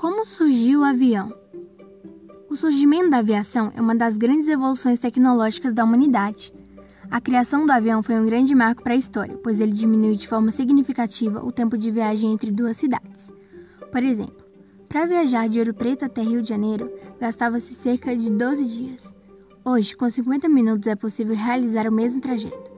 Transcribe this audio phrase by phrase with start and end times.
[0.00, 1.30] Como surgiu o avião?
[2.48, 6.54] O surgimento da aviação é uma das grandes evoluções tecnológicas da humanidade.
[7.10, 10.26] A criação do avião foi um grande marco para a história, pois ele diminuiu de
[10.26, 13.30] forma significativa o tempo de viagem entre duas cidades.
[13.92, 14.42] Por exemplo,
[14.88, 16.90] para viajar de Ouro Preto até Rio de Janeiro,
[17.20, 19.14] gastava-se cerca de 12 dias.
[19.62, 22.70] Hoje, com 50 minutos, é possível realizar o mesmo trajeto.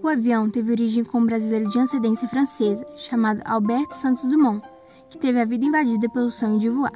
[0.00, 4.62] O avião teve origem com um brasileiro de ascendência francesa, chamado Alberto Santos Dumont,
[5.12, 6.94] que teve a vida invadida pelo sonho de voar.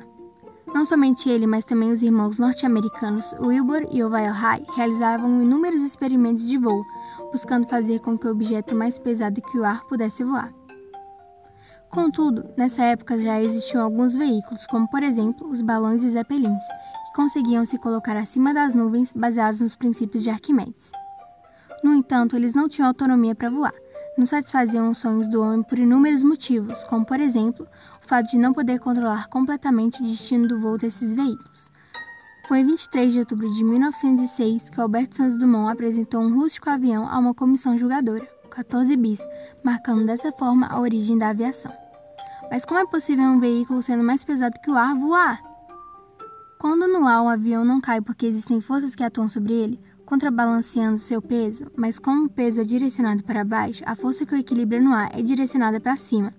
[0.74, 6.46] Não somente ele, mas também os irmãos norte-americanos Wilbur e Ovaio High realizavam inúmeros experimentos
[6.48, 6.82] de voo,
[7.30, 10.52] buscando fazer com que o objeto mais pesado que o ar pudesse voar.
[11.90, 16.64] Contudo, nessa época já existiam alguns veículos, como por exemplo os balões e zeppelins,
[17.06, 20.90] que conseguiam se colocar acima das nuvens baseados nos princípios de Arquimedes.
[21.84, 23.74] No entanto, eles não tinham autonomia para voar,
[24.16, 27.66] não satisfaziam os sonhos do homem por inúmeros motivos, como, por exemplo,
[28.02, 31.70] o fato de não poder controlar completamente o destino do voo desses veículos.
[32.48, 37.08] Foi em 23 de outubro de 1906 que Alberto Santos Dumont apresentou um rústico avião
[37.08, 39.20] a uma comissão julgadora, 14 bis,
[39.64, 41.72] marcando dessa forma a origem da aviação.
[42.50, 45.42] Mas como é possível um veículo sendo mais pesado que o ar voar?
[46.58, 50.96] Quando no ar o avião não cai porque existem forças que atuam sobre ele, contrabalanceando
[50.96, 54.80] seu peso, mas como o peso é direcionado para baixo, a força que o equilibra
[54.80, 56.32] no ar é direcionada para cima.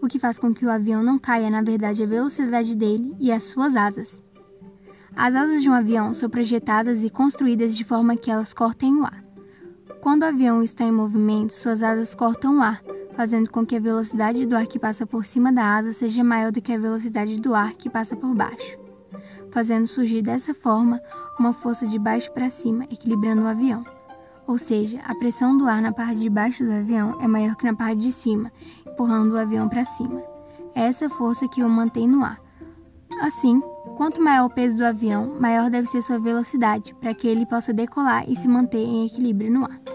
[0.00, 3.32] O que faz com que o avião não caia, na verdade, a velocidade dele e
[3.32, 4.22] as suas asas.
[5.16, 9.04] As asas de um avião são projetadas e construídas de forma que elas cortem o
[9.04, 9.24] ar.
[10.00, 12.80] Quando o avião está em movimento, suas asas cortam o ar,
[13.16, 16.52] fazendo com que a velocidade do ar que passa por cima da asa seja maior
[16.52, 18.76] do que a velocidade do ar que passa por baixo,
[19.50, 21.00] fazendo surgir dessa forma
[21.38, 23.84] uma força de baixo para cima, equilibrando o avião.
[24.46, 27.64] Ou seja, a pressão do ar na parte de baixo do avião é maior que
[27.64, 28.52] na parte de cima,
[28.86, 30.22] empurrando o avião para cima.
[30.74, 32.40] É essa força que o mantém no ar.
[33.22, 33.62] Assim,
[33.96, 37.72] quanto maior o peso do avião, maior deve ser sua velocidade, para que ele possa
[37.72, 39.93] decolar e se manter em equilíbrio no ar.